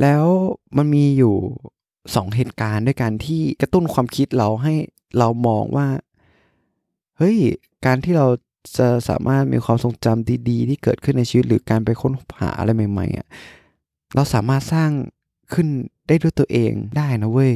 [0.00, 0.24] แล้ว
[0.76, 1.34] มันมีอยู่
[2.14, 4.74] สองเหตุการณ์ด้วยกันที่กระตุ้นความคิดเราให้
[5.18, 5.88] เรามองว่า
[7.18, 7.36] เฮ้ย
[7.86, 8.26] การที่เรา
[8.78, 13.26] จะสามารถมีความทรงจำดีๆ ที่เกิดขึ้นในชีวิต หรือการไปค้นหาอะไรใหม่ๆอะ
[14.14, 14.90] เราสามารถสร้าง
[15.54, 15.68] ขึ้น
[16.08, 17.52] ได้ด้วยตัวเองได้นะเว้ย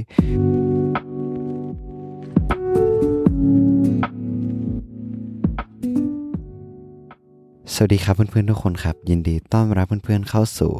[7.75, 10.72] สวัสดีครับเพื่อนๆทุกคนครับ ยินดีต้อนรับเพื่อนๆเข้าสู่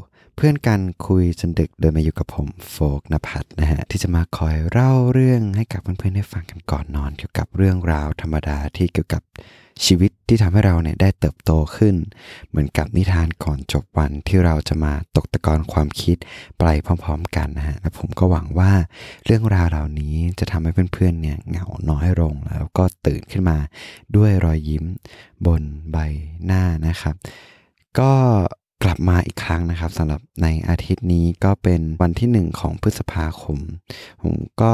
[0.45, 9.23] พื่อนกันคุยจนดึกโดยมาอยู่กับผมโฟกนภัทรนะฮะที่จะมาคอยเล่าเรื่องให้กับเพื่อนๆได้ฟังกันก่อนนอน เกี่ยวกับเรื่องราวธรรมดาที่เกี่ยวกับ
[9.85, 11.95] ชีวิตที่ทำให้เราเนี่ยได้เติบโตขึ้น
[12.49, 16.17] เหมือนกับนิทานก่อนจบวันที่เราจะมาตกตะกอนความคิด
[16.59, 18.73] ไปพร้อม ๆ กันนะฮะและผมก็หวังว่า
[19.25, 23.59] เรื่องราวเหล่านี้จะทำให้เพื่อนๆเนี่ยเหงาน้อยลงแล้วก็ตื่นขึ้นมา
[24.17, 24.85] ด้วยรอยยิ้ม
[25.47, 25.97] บนใบ
[26.47, 27.17] หน้านะครับ
[27.99, 28.13] ก็
[28.83, 33.59] กลับมาอีกครั้งนะครับสำหรับในอาทิตย์นี้ก็เป็นวันที่หนึ่งของพฤษภาคม
[34.23, 34.73] ผมก็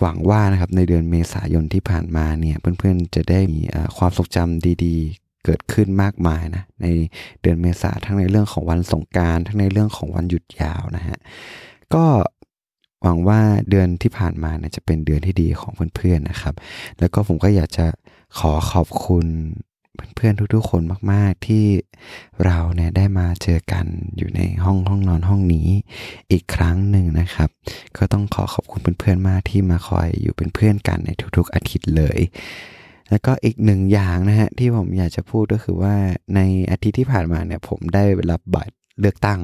[0.00, 3.60] หวังว่านะครับในเดือนเมษายนที่ผ่านมาเนี่ยเพื่อนๆจะได้มี
[3.98, 6.86] ความทรงจำดีๆ เกิดขึ้นมากมายนะใน
[7.42, 11.18] เดือนเมษาทั้งในเรื่องของวันสงการทั้งในเรื่องของวันหยุดยาวนะฮะ
[11.94, 12.04] ก็
[13.02, 16.54] หวังว่าเดือนที่ผ่านมาเนี่ยจะเป็นเดือนที่ดีของเพื่อนๆนะครับ
[16.98, 17.86] แล้วก็ผมก็อยากจะ
[18.38, 19.26] ขอขอบคุณ
[20.14, 21.64] เพื่อนๆทุกๆคนมากๆที่
[22.44, 25.68] เราเนี่ยได้มาเจอกันอยู่ในห้องห้องนอนห้องนี้
[26.30, 27.50] อีกครั้งหนึ่งนะครับ
[27.96, 32.18] ก็ต้องขอขอบคุณเพื่อนๆมากที่มาคอยอยู่เป็นเพื่อนกันในทุกๆอาทิตย์เลย
[33.10, 35.94] แล้วก็อีกหนึ่งอย่างนะฮะที่ผมอยากจะพูดก็คือว่า
[36.34, 39.40] ในอาทิตย์ที่ผ่านมาเนี่ยผมได้รับบัตรเลือกตั้ง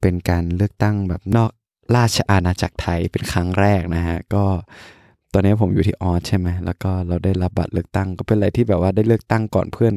[0.00, 1.50] เป็นการเลือกตั้งแบบนอก
[1.96, 4.44] ราชอาณาจักรไทยเป็นครั้งแรกนะฮะก็
[5.36, 9.94] อนนี้ผมอยู่ที่ออสใช่ไหมแล้วก็เราได้รับบัตรเลือกตั้ง ก็เป็นอะไรที่แบบว่าได้เลือกตั้งก่อนเพื่อน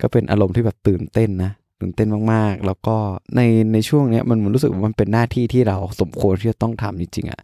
[0.00, 2.96] ก็เป็นอารมณ์ที่แบบตื่นเต้นนะตื่นเต้นมากๆ แล้วก็
[3.36, 3.40] ใน
[3.72, 7.40] ในช่วงเนี้ยมันมันรู้สึกว่ามันเป็นหน้าที่ที่เราสมควรที่จะต้องทำจริงๆอะ่ะ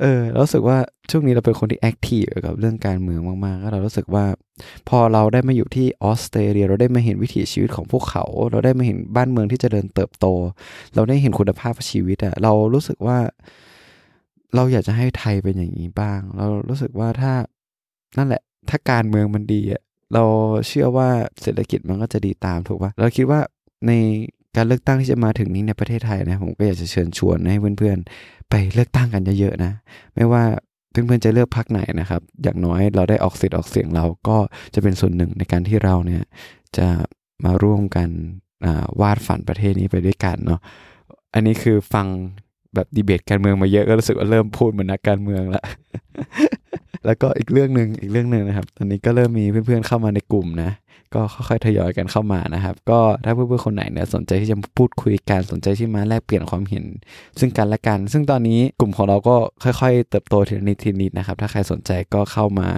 [0.00, 0.78] เออเรารู้สึกว่า
[1.10, 4.24] ช่วงนี้เราเป็นคนที่แอคทีฟกับเรื่องการเมืองมากๆก็เรารู้สึกว่า
[4.88, 10.26] พอเราได้มาอยู่ที่ออสเตรเลีย เราได้มาเห็นวิถีชีวิตของพวกเขา เราได้มาเห็นบ้านเมืองที่จเจริญเติบโต
[10.94, 13.18] เราได้เห็นคุณภาพชีวิตอะเรารู้สึกว่า
[14.54, 17.32] เราอยากจะให้ไทยเป็นอย่างนี้บ้าง เรารู้สึกว่าถ้า
[18.16, 19.82] นั่นแหละ ถ้าการเมืองมันดีอะ
[20.14, 20.24] เรา
[20.68, 21.08] เชื่อว่า
[21.42, 23.40] เศรษฐกิจมันก็จะดีตามถูกปะเราคิดว่า
[23.86, 23.92] ใน
[24.56, 29.72] การเลือกตั้งที่จะมาถึงนี้ในประเทศไทยนะผมก็อยากจะเชิญชวนให้เพื่อนๆ ไปเลือกตั้งกันเยอะๆนะ
[30.14, 30.42] ไม่ว่า
[30.90, 34.36] เพื่อนๆจะเลือกพรรคไหนนะครับ อย่างน้อยเราได้ออกสิทธิ์ออกเสียงเราก็
[34.74, 36.22] จะเป็นส่วนหนึ่งในการที่เราเนี่ย
[36.76, 36.86] จะ
[37.44, 38.08] มาร่วมกัน
[39.00, 40.60] วาดฝันประเทศนี้ไปด้วยกันเนาะ
[41.34, 42.06] อันนี้คือฟัง
[42.74, 45.62] แบบดีเบตการเมืองมาเยอะก็รู้สึกว่าเริ่มพูดเหมือนนักการเมืองละ
[47.06, 50.72] แล้วก็อีกเรื่องหนึ่งอีกเรื่องหนึ่งนะครับ ตอนนี้ก็เริ่มมีเพื่อนๆเข้ามาในกลุ่มนะ
[51.14, 56.84] ก็ค่อยๆทยอยกันเข้ามานะครับ ก็ถ้าเพื่อนๆคนไหนเนี่ยสนใจที่จะพูดคุยกันสนใจที่มาแลกเปลี่ยนความเห็น
[57.38, 62.68] ซึ่งกันและกัน ซึ่งตอนนี้กลุ่มของเราก็ค่อย ๆ เติบโตทีละนิดทีนิดนะครับ ถ้าใครสนใจก็เข้ามา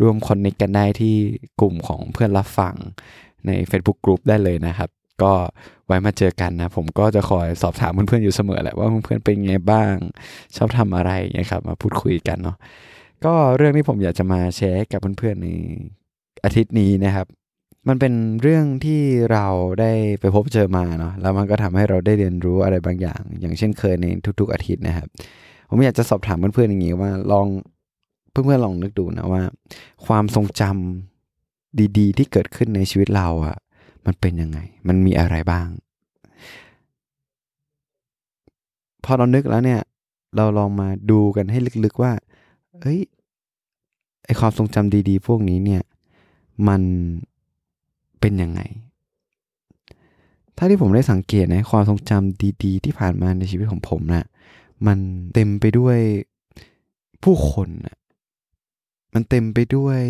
[0.00, 1.14] ร่วมคอนเนคกันได้ที่
[1.60, 2.74] กลุ่มของเพื่อนรับฟัง
[3.46, 4.90] ใน Facebook Group ได้เลยนะครับ
[5.22, 5.32] ก็
[5.86, 9.92] ไว้มาเจอกันนะ ผมก็จะคอยสอบถามเพื่อนๆอยู่เสมอแหละว่าเพื่อนๆเป็นไงบ้าง
[10.56, 12.56] ชอบทำอะไรนะครับ มาพูดคุยกันเนาะ
[13.24, 15.48] ก็เรื่องที่ผมอยากจะมาแชร์กับเพื่อนๆใน
[16.44, 17.26] อาทิตย์นี้นะครับ
[17.88, 19.00] มันเป็นเรื่องที่
[19.32, 19.46] เรา
[19.80, 24.06] ได้ไปพบเจอมาเนาะแล้วมันก็ทำให้เราได้เรียนรู้อะไรบางอย่าง อย่างเช่นเคยใน
[24.40, 25.08] ทุก ๆ อาทิตย์นะครับ
[25.68, 27.46] ผมอยากจะสอบถามเพื่อนๆอย่างนี้ว่าลอง
[28.30, 29.42] เพื่อนๆลองนึกดูนะว่า
[30.06, 33.56] ความทรงจำดี ๆ ที่เกิดขึ้นในชีวิตเราอะ
[34.06, 34.58] มันเป็นยังไง
[34.88, 35.68] มันมีอะไรบ้าง
[39.04, 39.80] พอเรานึกแล้วเนี่ย
[40.36, 42.12] เราลองมาดูกันให้ลึกๆว่า
[42.80, 43.00] เอ้ย
[44.24, 45.82] ไอความทรงจำดีๆ พวกนี้เนี่ย
[46.68, 46.82] มัน
[48.20, 48.60] เป็นยังไง
[50.56, 54.24] ถ้าที่ผมได้สังเกตนะความทรงจำดีๆ ที่ผ่านมาในชีวิตของผมนะ่ะ
[54.86, 54.98] มัน
[55.34, 55.98] เต็มไปด้วย
[57.22, 57.96] ผู้คนนะ
[59.14, 60.00] มันเต็มไปด้วย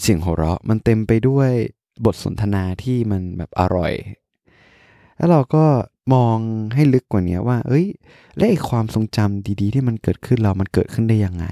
[0.00, 1.50] เสียงหัวเราะ มันเต็มไปด้วย
[2.04, 3.92] บทสนทนาที่มันแบบอร่อย
[5.16, 5.64] แล้วเราก็
[6.14, 6.38] มอง
[6.74, 7.86] ให้ลึกกว่านี้ว่า เอ้ย
[8.36, 11.46] และไอความทรงจำดีๆ ที่มันเกิดขึ้นเรามันเกิดขึ้นได้ยังไง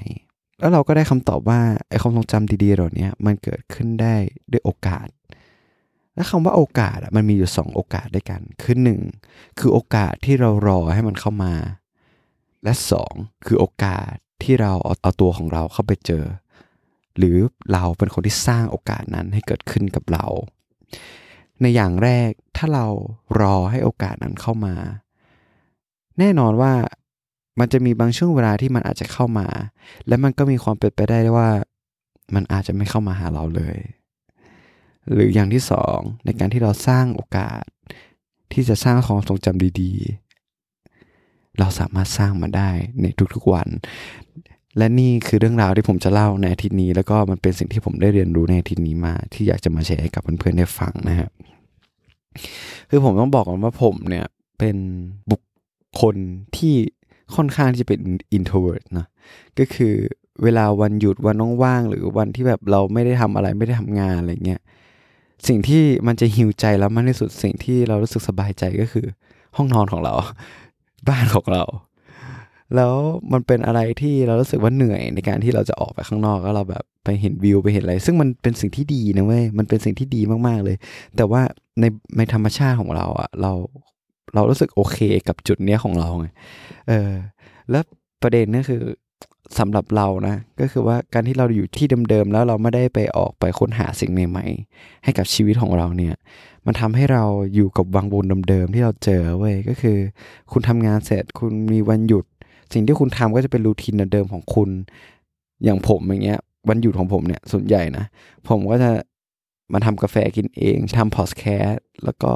[0.59, 4.15] แล้วเราก็ได้คำตอบว่าไอความทรงจำดีๆเหล่านี้มันเกิดขึ้นได้
[4.53, 5.09] ด้วยโอกาส
[6.15, 9.01] และคำว่าโอกาสมันมีอยู่สองโอกาสด้วยกัน คือหนึ่ง
[9.59, 11.55] คือโอกาสที่เรารอให้มันเข้ามา
[12.65, 13.15] และสอง
[13.47, 14.13] คือโอกาส
[14.43, 16.25] ที่เราเอาเอาตัวของเราเข้าไปเจอ
[17.19, 17.37] หรือ
[17.73, 20.27] เราเป็นคนที่สร้างโอกาสนั้นให้เกิดขึ้นกับเรา
[21.61, 22.87] ในอย่างแรกถ้าเรา
[23.41, 24.75] รอให้โอกาสนั้นเข้ามา
[26.19, 26.73] แน่นอนว่า
[27.59, 29.49] มันจะมีบางช่วงเวลาที่มันอาจจะเข้ามา
[30.07, 31.49] และมันก็มีความเป็นไปได้ว่า
[32.35, 33.77] มันอาจจะไม่เข้ามาหาเราเลย
[35.13, 37.63] หรืออย่างที่สองในการที่เราสร้างโอกาส
[38.53, 39.93] ที่จะสร้างความทรงจำดี
[40.77, 42.71] ๆ เราสามารถสร้างมาได้
[43.01, 43.69] ในทุกๆวัน
[44.79, 51.31] และนี่คือเรื่องราวที่ผมจะเล่าในอาทิตย์นี้ แล้วก็มันเป็นสิ่งที่ผมได้เรียนรู้ในอาทิตย์นี้มา ที่อยากจะมาแชร์ให้กับเพื่อนๆได้ฟังนะครับ
[52.91, 54.27] คือผมต้องบอกก่อนว่าผมเนี่ย
[54.59, 54.77] เป็น
[55.31, 55.43] บุค
[56.01, 56.17] คล
[56.57, 56.75] ที่
[57.35, 58.01] ค่อนข้างที่จะเป็น
[58.37, 59.07] introvert นะ
[59.59, 59.95] ก็คือ
[60.43, 64.61] เวลาวันหยุดวันว่างๆหรือวันที่แบบเราไม่ได้ทำอะไรไม่ได้ทำงานอะไรเงี้ย
[65.49, 69.07] สิ่งที่มันจะหิวใจแล้วมากที่สุดสิ่งที่เรารู้สึกสบายใจก็คือ
[69.57, 70.15] ห้องนอนของเรา
[71.09, 71.63] บ้านของเรา
[72.77, 72.93] แล้ว
[73.33, 80.77] มันเป็นอะไรที่เรารู้สึกว่าเหนื่อยในการที่เราจะออกไปข้างนอกแล้วเราแบบไปเห็นวิวไปเห็นอะไร ซึ่งมันเป็นสิ่งที่ดีนะเว้ยมันเป็นสิ่งที่ดีมากๆเลย
[81.17, 81.43] แต่ว่า
[81.81, 81.85] ใน
[82.17, 83.53] ในธรรมชาติของเราอะเรา
[84.35, 84.99] เรารู้สึกโอเค
[85.29, 86.27] กับจุดเนี้ยของเราไง
[86.89, 87.11] เออ
[87.71, 87.83] แล้ว
[88.23, 88.83] ประเด็นนี่คือ
[89.59, 96.15] สำหรับเรานะก็คือว่าการที่เราอยู่ที่เดิมๆแล้วเราไม่ได้ไปออกไปค้นหาสิ่งใหม่ๆ ให้กับชีวิตของเราเนี่ย
[96.67, 97.25] มันทำให้เรา
[97.55, 99.97] อยู่กับวังวนเดิมๆที่เราเจอเว้ยก็คือ
[100.53, 102.25] คุณทำงานเสร็จคุณมีวันหยุด
[102.75, 104.71] สิ่งที่คุณทำก็จะเป็นรูทีนเดิมของคุณ
[105.65, 108.05] อย่างผมอย่างเงี้ยวันหยุดของผมเนี่ยส่วนใหญ่นะ
[108.49, 108.91] ผมก็จะ
[109.73, 112.33] มาทำกาแฟกินเองทำพอดแคสต์แล้วก็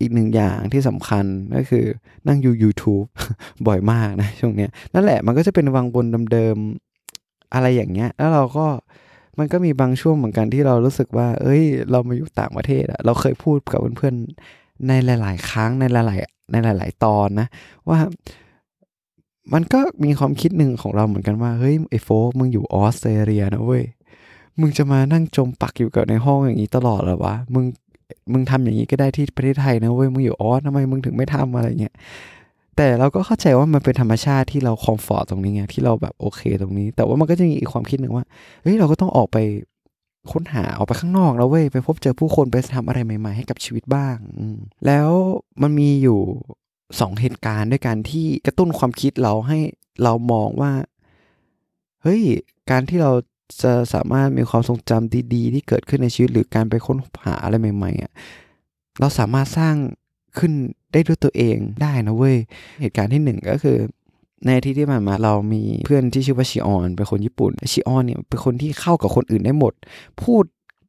[0.00, 1.24] อีกหนึ่งอย่างที่สำคัญ
[1.56, 1.84] ก็คือ
[2.26, 3.06] นั่งยู YouTube
[3.66, 8.66] บ่อยมากนะช่วงเนี้ยนั่นแหละมันก็จะเป็นวังบนเดิมๆอะไรอย่างเงี้ย แล้วเราก็
[9.38, 17.48] มันก็มีบางช่วงเหมือนกันที่เรารู้สึกว่า เอ้ย เรามาอยู่ต่างประเทศอะเราเคยพูดกับเพื่อนๆในหลาย ๆ ครั้งในหลาย ๆ ในหลาย ๆ ตอนนะ
[17.88, 17.98] ว่า
[19.52, 22.08] มันก็มีความคิดหนึ่งของเราเหมือนกันว่า เฮ้ยไอโฟ
[22.38, 23.84] มึงอยู่ออสเตรเลียนะเว้ย
[24.60, 27.64] มึงจะมานั่งจมปักอยู่กับในห้องอย่างนี้ตลอดหรอวะ มึง
[28.32, 31.94] มึงทำอย่างนี้ก็ได้ที่ประเทศไทยนะเว้ย มึงอยู่ออสทำไมมึงถึงไม่ทำอะไรเงี้ย
[32.76, 38.24] แต่เราก็เข้าใจว่ามันเป็นธรรมชาติที่เราคอมฟอร์ตตรงนี้ไงที่เราแบบโอเคตรงนี้ แต่ว่ามันก็จะมีอีกความคิดหนึ่งว่า
[38.62, 39.38] เฮ้ยเราก็ต้องออกไป
[40.32, 44.16] ค้นหาออกไปข้างนอกแล้วเว้ยไปพบเจอผู้คนไปทำอะไรใหม่ ๆ ให้กับชีวิตบ้าง
[44.86, 45.10] แล้ว
[45.62, 46.20] มันมีอยู่
[47.00, 49.58] สองเหตุการณ์ด้วยกันที่กระตุ้นความคิดเราให้
[50.02, 50.72] เรามองว่า
[52.02, 52.22] เฮ้ย
[52.70, 53.12] การที่เรา
[53.62, 58.12] จะสามารถมีความทรงจำดีๆ ที่เกิดขึ้นในชีวิต หรือการไปค้นหาอะไรใหม่ๆอะ
[59.00, 59.76] เราสามารถสร้าง
[60.38, 60.52] ขึ้น
[60.92, 62.36] ได้ด้วยตัวเองได้นะเว้ย
[62.80, 63.78] เหตุการณ์ที่หนึ่งก็คือ
[64.46, 69.72] ในที่ที่ผ่านมาเรามีเพื่อนที่ชื่อว่าชิออนเป็นคนญี่ปุ่นชิออนเนี่ยเป็นคนที่เข้ากับคนอื่นได้หมด
[70.22, 70.44] พูด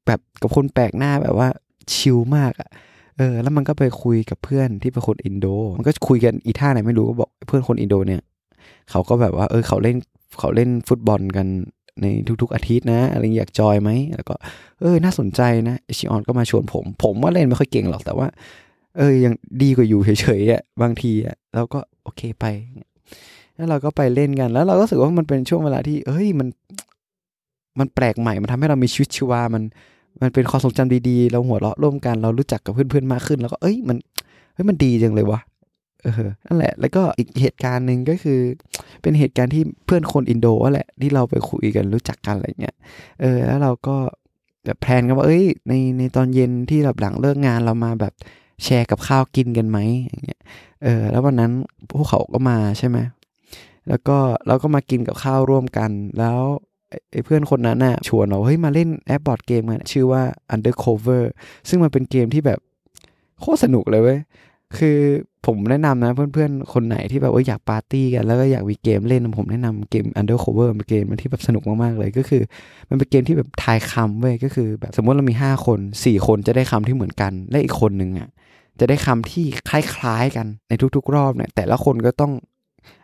[0.06, 1.48] แบบกับคนแปลกหน้าแบบว่า
[1.94, 2.70] ชิลมากอะ
[3.18, 8.22] เออแล้วมันก็ไปคุยกับเพื่อนที่เป็นคนอินโด มันก็คุยกันอีท่าไหนไม่รู้ก็บอกเพื่อนคนอินโดเนี่ย
[8.92, 9.98] เขาก็แบบว่า เออเขาเล่น
[10.40, 11.48] เขาเล่นฟุตบอลกัน
[12.02, 12.06] ใน
[12.42, 14.36] ทุกๆอาทิตย์นะอะไรอยากจอยไหมแล้วก็
[14.82, 18.28] เออน่าสนใจนะชิออนก็มาชวนผม ผมว่าเล่นไม่ค่อยเก่งหรอกแต่ว่า
[18.98, 22.46] เออยังดีกว่าอยู่เฉยๆอะบางทีอะเราก็โอเคไป
[23.56, 26.48] แล้วเราก็ไปเล่นกันแล้วเราก็รู้สึกว่ามันเป็นช่วงเวลาที่ เอ้ยมัน
[27.80, 29.64] มันแปลกใหม่มันทำให้เรามีชีวิตชีวามัน
[30.22, 33.98] มันเป็นความทรงจำดีๆ เราหัวเราะร่วมกัน เรารู้จักกับเพื่อนๆมากขึ้น แล้วก็เอ้ยมัน
[34.54, 35.40] เฮ้ยมันดีจังเลยวะ
[36.04, 38.40] เออนั่นแหละ แล้วก็อีกเหตุการณ์หนึ่งก็คือ
[39.02, 42.76] เป็นเหตุการณ์ที่เพื่อนคนอินโดแหละที่เราไปคุยกันรู้จักกันอะไรเงี้ย
[43.22, 43.96] เออ แล้วเราก็
[44.66, 48.14] แบบ plan กันว่าเอ้ยในในตอนเย็นที่แบบหลังเลิกงานเรามาแบบ
[48.64, 49.78] แชร์กับข้าวกินกันไหม
[50.08, 50.42] อย่างเงี้ย
[50.84, 51.52] เออ แล้ววันนั้น
[51.92, 52.98] พวกเขาก็มาใช่ไหม
[53.90, 54.18] แล้วก็
[54.48, 56.40] เราก็มากินกับข้าวร่วมกันแล้ว
[57.12, 60.22] ไอ้เพื่อนคนนั้นน่ะชวนเราเฮ้ยมาเล่นแอปบอร์ดเกมกันชื่อว่า
[60.56, 61.24] Undercover
[61.70, 62.60] ซึ่งมันเป็นเกมที่แบบ
[63.40, 64.20] โคตรสนุกเลยเว้ย
[64.78, 64.98] คือ
[65.46, 72.42] ผมแนะนำนะเพื่อนๆ คนไหนที่แบบว่าอยากปาร์ตี้กันแล้วก็อยากมีเกมเล่นผมแนะนำเกม Undercover เป็นเกมที่แบบสนุกมากๆเลยก็คือ
[72.90, 78.30] มันเป็นเกมที่แบบทายคำเว้ยก็คือแบบสมมติเรามี 5 คน 4 คนจะได้คำที่เหมือนกัน และอีกคนหนึ่งอะ
[78.80, 82.32] จะได้คำที่คล้ายๆกันในทุกๆ รอบเนี่ยแต่ละคนก็ต้อง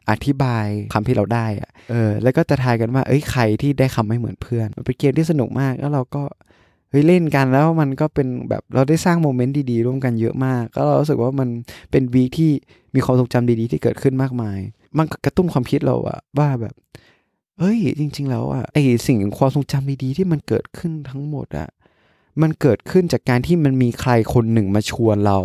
[0.09, 6.23] อธิบายคำที่เราได้อะเออ แล้วก็จะทายกันว่า เอ้ย ใครที่ได้คำไม่เหมือนเพื่อน มันเป็นเกมที่สนุกมาก แล้วเราก็
[6.89, 11.49] เฮ้ยเล่นกันแล้วมันก็เป็นแบบเราได้สร้างโมเมนต์ดีๆ ร่วมกันเยอะมาก ก็เรารู้สึกว่ามัน
[11.91, 12.51] เป็นวีที่
[12.95, 14.59] มีความทรงจำดีๆ ที่เกิดขึ้นมากมาย
[14.97, 16.73] มันกระตุ้นความคิดเราอะว่าแบบ
[17.59, 21.69] เฮ้ย จริง ๆ แล้วอะไอสิ่งความทรงจำดีๆ ที่มันเกิดขึ้นทั้งหมดอะ
[22.41, 25.37] มันเกิดขึ้นจากการที่มันมีใครคนหนึ่งมาชวนเรา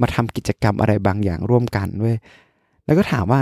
[0.00, 2.16] มาทำกิจกรรมอะไรบางอย่างร่วมกันเว้ย
[2.84, 3.40] แล้วก็ถามว่า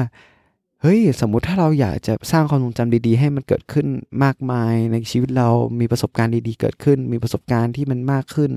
[0.86, 3.86] เฮ้ยสมมุติถ้าเราอยากจะสร้างความทรงจำดีๆ ให้มันเกิดขึ้น
[4.24, 5.48] มากมายในชีวิตเรา
[5.80, 8.50] มีประสบการณ์ดีๆ เกิดขึ้น มีประสบการณ์ที่มันมากขึ้น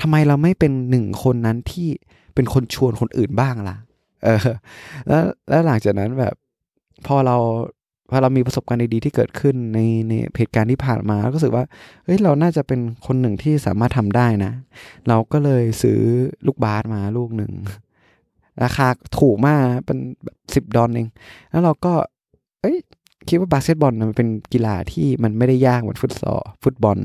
[0.00, 1.88] ทำไมเราไม่เป็นหนึ่งคนนั้นที่
[2.34, 3.76] เป็นคนชวนคนอื่นบ้างล่ะ
[4.24, 4.38] เออ
[5.08, 6.34] แล้วแล้วหลังจากนั้นแบบ
[7.06, 7.36] พอเรา
[8.10, 9.78] พอเรามีประสบการณ์ดีๆที่เกิดขึ้นใน
[10.08, 11.64] ในเหตุการณ์ที่ผ่านมาก็รู้สึกว่า
[12.04, 14.52] เฮ้ยเราน่าจะเป็นคนหนึ่งที่สามารถทำได้นะ
[15.08, 16.00] เราก็เลยซื้อ
[16.46, 17.52] ลูกบาสมาลูกหนึ่ง
[18.62, 18.86] ราคา
[19.18, 21.08] ถูกมากเป็นแบบสิบดอลเอง
[21.50, 21.92] แล้วเราก็
[22.62, 22.76] เอ้ย
[23.28, 26.98] คิดว่าบาสเกตบอลมันเป็นกีฬาที่มันไม่ได้ยากเหมือนฟุตซอลฟุตบอล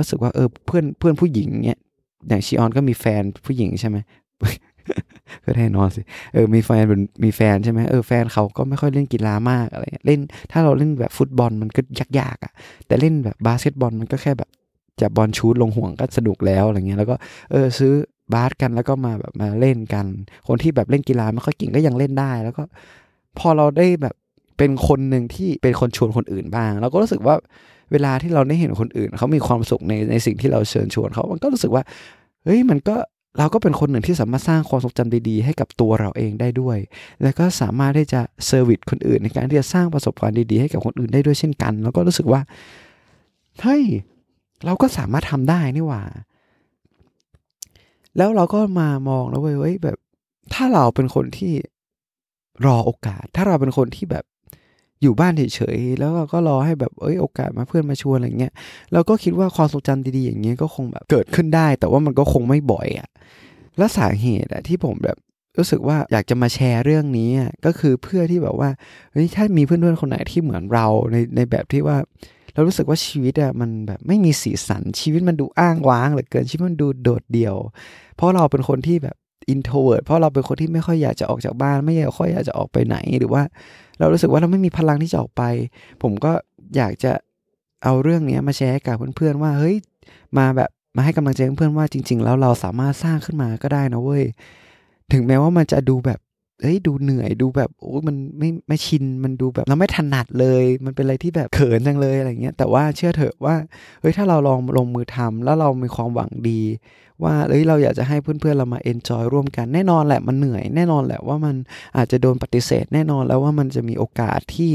[0.00, 1.78] รู้สึกว่าเออเพื่อนเพื่อนผู้หญิงเนี่ย
[2.28, 3.96] อย่างชิออนก็มีแฟนผู้หญิงใช่ไหม
[5.44, 6.00] ก็แน่นอนสิ
[6.32, 10.20] เออมีแฟนเป็นมีแฟนใช่ไหมเออแฟนเขาก็ไม่ค่อยเล่นกีฬามากอะไรเล่น
[10.52, 11.80] ถ้าเราเล่นแบบฟุตบอลมันก็
[12.18, 12.52] ยากๆอะ่ะ
[12.86, 14.50] แต่เล่นแบบบาสเกตบอลมันก็แค่แบบ
[15.00, 17.16] จับบอล shoot ลงห่วงก็สนุกแล้วอะไรเงี้ยแล้วก็
[17.50, 17.92] เออซื้อ
[18.34, 20.06] บาสกันแล้วก็มาแบบมาเล่นกัน
[20.48, 22.62] คนที่แบบเล่นกีฬาไม่ค่อยเก่งก็ยังเล่นได้ แล้วก็
[23.38, 24.14] พอเราได้แบบ
[24.58, 27.34] เป็นคนหนึ่งที่เป็นคนชวนคนอื่นบ้างเราก็รู้สึกว่า
[27.92, 31.82] เวลาที่เราได้เห็นคนอื่นเขามีความสุขในในสิ่งที่เราเชิญชวนเขามันก็รู้สึกว่า
[32.44, 32.96] เฮ้ยมันก็
[33.38, 36.78] เราก็เป็นคนหนึ่งที่สามารถสร้างความทรงจำดีๆ ให้กับตัวเราเองได้ด้วย
[37.22, 42.40] แล้วก็สามารถที่จะ service คนอื่นในการที่จะสร้างประสบการณ์ดีๆให้กับคนอื่นได้ด้วยเช่นกัน แล้วก็รู้สึกว่า
[43.62, 43.82] เฮ้ย
[44.64, 46.02] เราก็สามารถทำได้นี่หว่า
[48.16, 49.98] แล้วเราก็มามองแล้วเว้ยแบบ
[50.54, 51.52] ถ้าเราเป็นคนที่
[52.66, 54.24] รอโอกาส ถ้าเราเป็นคนที่แบบ
[55.02, 58.52] อยู่บ้านเฉยๆแล้วเราก็รอให้แบบเอ้ยโอกาสมาเพื่อนมาชวนอะไรเงี้ย
[58.92, 63.08] เราก็คิดว่าความทรงจำดีๆอย่างเงี้ยก็คงแบบเกิดขึ้นได้ แต่ว่ามันก็คงไม่บ่อยอะ่ะ
[63.78, 65.16] และสาเหตุอะที่ผมแบบ
[65.58, 67.30] รู้สึกว่าอยากจะมาแชร์เรื่องนี้
[67.66, 68.70] ก็คือเพื่อที่แบบว่า
[69.12, 71.96] เฮ้ยถ้ามีเพื่อนๆคนไหนที่เหมือนเราในในแบบที่ว่า
[72.54, 77.56] เรารู้สึกว่าชีวิตอะมันแบบไม่มีสีสันชีวิตมันดูอ้างว้างเหลือเกินชีวิตมันดูโดดเดี่ยว
[78.16, 79.16] เพราะเราเป็นคนที่แบบ
[79.50, 83.42] introvert เพราะเราเป็นคนที่ไม่ค่อยอยากจะออกจากบ้าน ไม่ค่อยอยากจะออกไปไหนหรือว่า
[83.98, 85.42] เรารู้สึกว่าเราไม่มีพลังที่จะออกไป
[86.02, 86.32] ผมก็
[86.76, 87.12] อยากจะ
[87.84, 89.76] เอาเรื่องนี้มาแชร์กับเพื่อนๆว่าเฮ้ย
[90.38, 94.24] มาแบบมาให้กำลังใจเพื่อนๆว่าจริง ๆ แล้วเราสามารถสร้างขึ้นมาก็ได้นะเว้ย
[95.12, 96.18] ถึงแม้ว่ามันจะดูแบบ
[96.60, 103.54] เฮ้ยดูเหนื่อยดูแบบโอ้มันไม่ไม่ชินมันดูแบบเราไม่ถนัดเลย มันเป็นอะไรที่แบบเขินจังเลยอะไรเงี้ยแต่ว่าเชื่อเถอะว่า
[104.00, 106.62] เฮ้ยถ้าเราลองลงมือทำแล้วเรามีความหวังดี
[107.24, 111.54] ว่าเอ้ยเราอยากจะให้เพื่อนๆเรามา enjoy ร่วมกันแน่นอนแหละมันเหนื่อยแน่นอนแหละว่ามัน
[111.96, 114.72] อาจจะโดนปฏิเสธ แน่นอนแล้วว่ามันจะมีโอกาสที่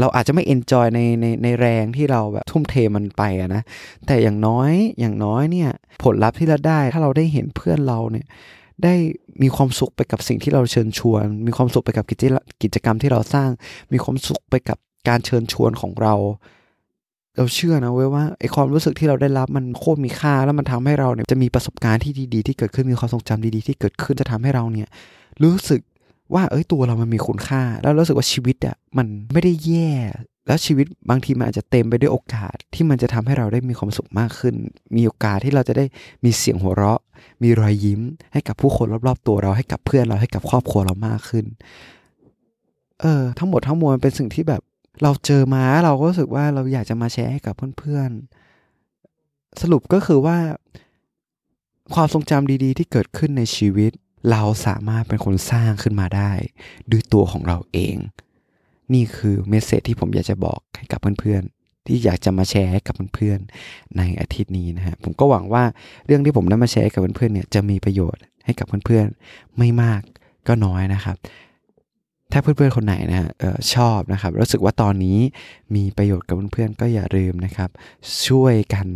[0.00, 3.62] เราอาจจะไม่ enjoy ในในในแรงที่เราแบบทุ่มเทมันไปอะนะ
[4.06, 5.70] แต่อย่างน้อยอย่างน้อยเนี่ย
[6.02, 8.26] ผลลัพธ์ที่เราได้ ถ้าเราได้เห็นเพื่อนเราเนี่ย
[8.84, 8.94] ได้
[9.42, 12.24] มีความสุขไปกับสิ่งที่เราเชิญชวน มีความสุขไปกับกิจ
[12.62, 13.50] กิจกรรมที่เราสร้าง
[13.92, 16.14] มีความสุขไปกับการเชิญชวนของเรา
[17.36, 24.88] เราเชื่อนะเว้ยว่าไอความรู้สึกที่เราได้รับมันโคตรมีค่า แล้วมันทำให้เราเนี่ยจะมีประสบการณ์ที่ดีๆ ที่เกิดขึ้นมีความทรงจำดีๆ ที่เกิดขึ้นจะทำให้เราเนี่ย
[25.42, 25.80] รู้สึก
[26.34, 29.90] ว่าเอ้ยตัวเรามันมีคุณค่า แล้วรู้สึกว่าชีวิตอะมันไม่ได้แย่
[30.50, 34.54] แล้วชีวิตบางทีมันอาจจะเต็มไปด้วยโอกาสที่มันจะทำให้เราได้มีความสุขมากขึ้น
[34.96, 35.84] มีโอกาสที่เราจะได้
[36.24, 37.00] มีเสียงหัวเราะ
[37.42, 38.00] มีรอยยิ้ม
[38.32, 41.44] ให้กับผู้คนรอบๆ ตัวเราให้กับเพื่อนเราให้กับครอบครัวเรามากขึ้น
[43.00, 44.62] เออ ทั้งหมดทั้งมวลเป็นสิ่งที่แบบ
[45.02, 50.38] เราเจอมาเราก็รู้สึกว่าเราอยากจะมาแชร์ให้กับเพื่อนๆ สรุปก็คือว่า
[51.94, 53.92] ความทรงจำดีๆ ที่เกิดขึ้นในชีวิต
[54.30, 56.32] เราสามารถเป็นคนสร้างขึ้นมาได้
[56.90, 57.96] ด้วยตัวของเราเอง
[58.94, 65.64] นี่คือเมสเซจที่ผมอยากจะบอกให้กับเพื่อนๆ ที่อยากจะมาแชร์ให้กับเพื่อนๆ ในอาทิตย์นี้นะฮะ ผมก็หวังว่า
[66.06, 70.02] เรื่องที่ผมได้มาแชร์กับเพื่อนๆ เนี่ยจะมีประโยชน์ให้กับเพื่อนๆ ไม่มาก
[70.48, 71.16] ก็น้อยนะครับ
[72.32, 73.30] ถ้าเพื่อนๆ คนไหนนะฮะ
[73.74, 75.18] ชอบนะครับ รู้สึกว่าตอนนี้
[75.74, 77.70] มีประโยชน์กับเพื่อนๆ ก็อย่าลืมนะครับ
[78.26, 78.86] ช่วยกัน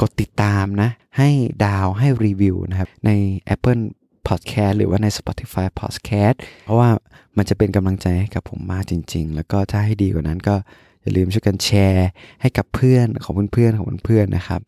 [0.00, 1.28] กดติดตามนะ ให้
[1.64, 3.10] ดาวให้รีวิวนะครับ ใน
[3.54, 3.82] Apple
[4.28, 6.88] Podcast หรือว่าใน Spotify Podcast เพราะว่า
[7.36, 10.54] มันจะเป็นกำลังใจให้กับผมมากจริง ๆ แล้วก็ถ้าให้ดีกว่านั้นก็
[11.02, 12.08] อย่าลืมช่วยกันแชร์
[12.40, 14.60] ให้กับเพื่อนของเพื่อนๆของเพื่อนๆนะครับ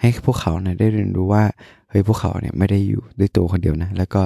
[0.00, 1.44] ให้พวกเขาเนี่ยได้เรียนรู้ว่า
[1.90, 4.20] เฮ้ยพวกเขาเนี่ยไม่ได้อยู่ด้วยตัวคนเดียวนะ แล้วก็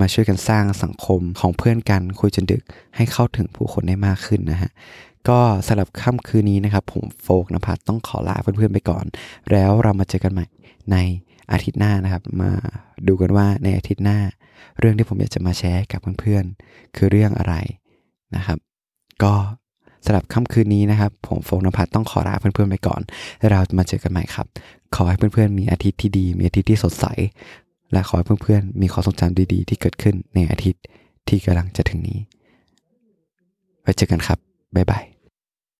[0.00, 2.62] มาช่วยกันสร้างสังคมของเพื่อนกันคุยจนดึก
[2.96, 4.70] ให้เข้าถึงผู้คนได้มากขึ้นนะฮะ
[5.28, 9.04] ก็สำหรับค่ำคืนนี้นะครับ ผมโฟกนภัสต้องขอลาเพื่อนๆไปก่อน
[9.52, 10.46] แล้วเรามาเจอกันใหม่
[10.92, 10.96] ใน
[11.52, 12.50] อาทิตย์หน้านะครับ มา
[13.08, 14.18] ดูกันว่าในอาทิตย์หน้า
[14.78, 17.54] เรื่องที่ผมอยากจะมาแชร์กับเพื่อนๆ คือเรื่องอะไร
[18.36, 18.58] นะครับ
[19.22, 19.34] ก็
[20.04, 23.00] สำหรับค่ำคืนนี้นะครับ ผมโฟงนภัทรต้องขอลาเพื่อนๆไปก่อน
[23.38, 24.46] แล้วเราจะมาเจอกันใหม่ครับ
[24.94, 27.06] ขอให้เพื่อนๆมีอาทิตย์ที่ดี มีอาทิตย์ที่สดใส
[27.92, 30.82] และขอให้เพื่อนๆมีความทรงจำดีๆ ที่เกิดขึ้นในอาทิตย์
[31.28, 32.18] ที่กำลังจะถึงนี้
[33.82, 34.38] ไว้เจอกันครับ
[34.74, 35.04] บ๊ายบาย